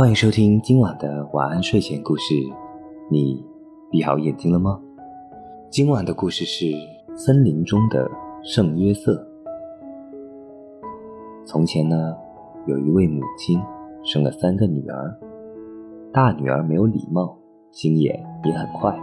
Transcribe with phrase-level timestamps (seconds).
[0.00, 2.34] 欢迎收听今晚的晚安睡前故事。
[3.10, 3.44] 你
[3.90, 4.80] 闭好眼睛了吗？
[5.68, 6.64] 今晚的故事是
[7.14, 8.10] 《森林中的
[8.42, 9.12] 圣约瑟》。
[11.44, 12.16] 从前呢，
[12.66, 13.60] 有一位母亲
[14.02, 15.14] 生了三个女儿，
[16.14, 17.36] 大女儿没有礼貌，
[17.70, 18.96] 心眼也很坏；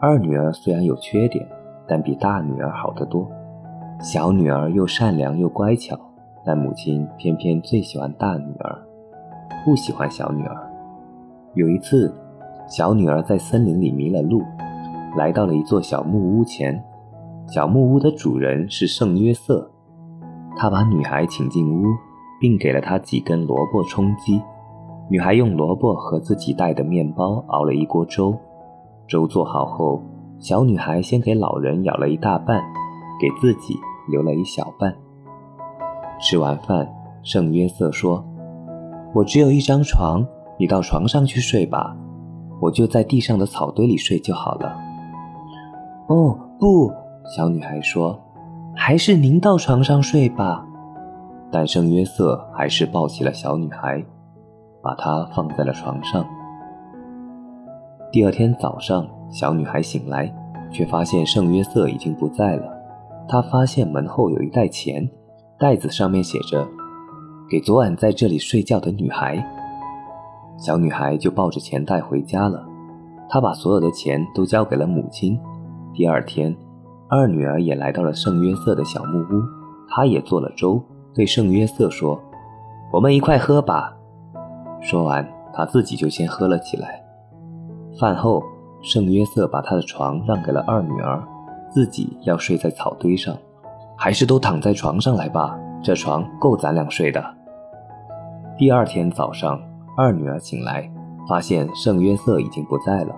[0.00, 1.48] 二女儿虽然有缺点，
[1.86, 3.28] 但比大女儿好得多；
[4.00, 5.96] 小女儿又善良又乖巧，
[6.44, 8.89] 但母亲偏偏最喜欢大女儿。
[9.64, 10.56] 不喜欢小女儿。
[11.54, 12.14] 有一次，
[12.68, 14.42] 小女儿在森林里迷了路，
[15.16, 16.82] 来到了一座小木屋前。
[17.46, 19.68] 小木屋的主人是圣约瑟，
[20.56, 21.86] 他把女孩请进屋，
[22.40, 24.40] 并给了她几根萝卜充饥。
[25.08, 28.32] 女孩用萝卜和自己带的面包熬了一锅粥。
[29.08, 30.00] 粥做好后，
[30.38, 32.62] 小女孩先给老人舀了一大半，
[33.20, 33.74] 给自己
[34.08, 34.94] 留了一小半。
[36.20, 36.88] 吃完饭，
[37.24, 38.24] 圣约瑟说。
[39.12, 40.24] 我只有一张床，
[40.58, 41.96] 你到床上去睡吧，
[42.60, 44.76] 我就在地上的草堆里睡就好了。
[46.06, 46.92] 哦，不，
[47.34, 48.18] 小女孩说，
[48.76, 50.64] 还是您到床上睡吧。
[51.50, 54.04] 但圣约瑟还是抱起了小女孩，
[54.80, 56.24] 把她放在了床上。
[58.12, 60.32] 第二天早上，小女孩醒来，
[60.70, 62.72] 却发现圣约瑟已经不在了。
[63.26, 65.10] 她发现门后有一袋钱，
[65.58, 66.64] 袋子上面写着。
[67.50, 69.44] 给昨晚在这里睡觉的女孩，
[70.56, 72.64] 小女孩就抱着钱袋回家了。
[73.28, 75.36] 她把所有的钱都交给了母亲。
[75.92, 76.56] 第二天，
[77.08, 79.42] 二女儿也来到了圣约瑟的小木屋，
[79.88, 80.80] 她也做了粥，
[81.12, 82.16] 对圣约瑟说
[82.92, 83.96] ：“我们一块喝吧。”
[84.80, 87.02] 说完，她自己就先喝了起来。
[87.98, 88.44] 饭后，
[88.80, 91.20] 圣约瑟把他的床让给了二女儿，
[91.68, 93.36] 自己要睡在草堆上。
[93.96, 97.39] 还是都躺在床上来吧，这床够咱俩睡的。
[98.58, 99.58] 第二天早上，
[99.96, 100.90] 二女儿醒来，
[101.26, 103.16] 发现圣约瑟已经不在了。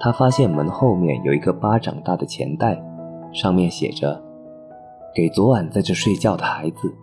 [0.00, 2.82] 她发现门后面有一个巴掌大的钱袋，
[3.30, 4.22] 上面写着
[5.14, 6.94] “给昨晚在这睡觉的孩子”。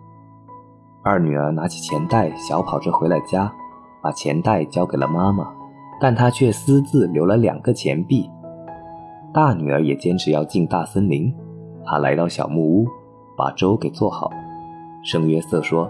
[1.04, 3.52] 二女儿拿起钱袋，小跑着回了家，
[4.02, 5.52] 把钱袋交给了妈妈，
[6.00, 8.28] 但她却私自留了两个钱币。
[9.32, 11.32] 大女儿也坚持要进大森林，
[11.84, 12.88] 她来到小木屋，
[13.36, 14.32] 把粥给做好。
[15.04, 15.88] 圣约瑟说。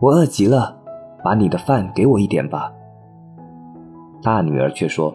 [0.00, 0.74] 我饿极了，
[1.22, 2.72] 把你的饭给我一点吧。
[4.22, 5.14] 大女儿却说：“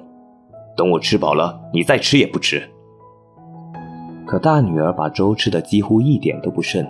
[0.78, 2.62] 等我吃饱了，你再吃也不迟。”
[4.28, 6.86] 可大女儿把粥吃的几乎一点都不剩。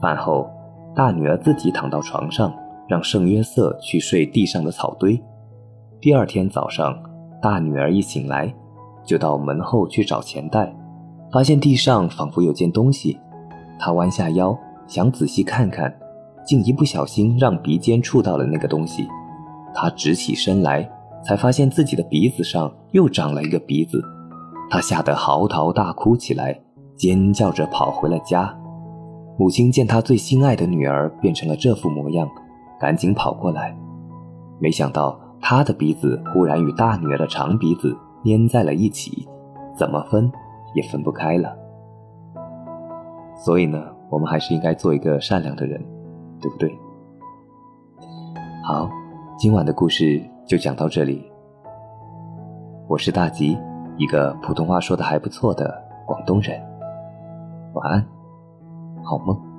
[0.00, 0.48] 饭后，
[0.94, 2.54] 大女儿自己躺到床上，
[2.86, 5.20] 让圣约瑟去睡地上的草堆。
[6.00, 6.96] 第二天早上，
[7.42, 8.54] 大女儿一醒来，
[9.04, 10.72] 就到门后去找钱袋，
[11.32, 13.18] 发现地上仿佛有件东西。
[13.80, 14.56] 她弯下腰，
[14.86, 15.92] 想仔细看看。
[16.50, 19.06] 竟一不小心让鼻尖触到了那个东西，
[19.72, 20.90] 他直起身来，
[21.24, 24.02] 才发现自己的鼻子上又长了一个鼻子，
[24.68, 26.60] 他吓得嚎啕大哭起来，
[26.96, 28.52] 尖叫着跑回了家。
[29.38, 32.28] 母亲见他最心爱的女儿变成了这副模样，
[32.80, 33.78] 赶紧跑过来，
[34.58, 39.24] 没想到他的鼻子忽然与大女儿的长鼻子粘在了一起，
[39.78, 40.28] 怎么分
[40.74, 41.56] 也分不开了。
[43.36, 45.80] 所以呢，我们还是应该做一个善良的人。
[46.40, 46.78] 对不对？
[48.64, 48.88] 好，
[49.38, 51.30] 今晚的故事就讲到这里。
[52.88, 53.58] 我是大吉，
[53.96, 56.60] 一个普通话说的还不错的广东人。
[57.74, 58.06] 晚安，
[59.02, 59.49] 好梦。